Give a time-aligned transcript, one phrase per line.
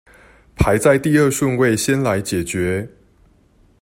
[0.55, 2.87] 排在第二順位先來解決